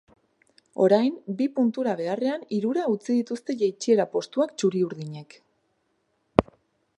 Orain, 0.85 1.19
bi 1.41 1.47
puntura 1.59 1.93
beharrean 1.99 2.45
hirura 2.57 2.85
utzi 2.93 3.09
dituzte 3.19 3.57
jaitsiera 3.61 4.09
postuak 4.17 4.57
txuri-urdinek. 4.63 5.39